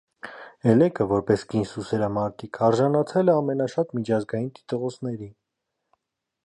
Էլեկը՝ 0.71 1.05
որպես 1.11 1.43
կին 1.51 1.67
սուսերամարտիկ, 1.71 2.61
արժանացել 2.69 3.31
է 3.33 3.37
ամենաշատ 3.43 3.93
միջազգային 3.99 4.53
տիտղոսների։ 4.57 5.29